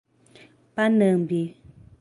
Panambi 0.75 1.41